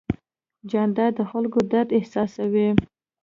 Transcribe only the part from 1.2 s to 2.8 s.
خلکو درد احساسوي.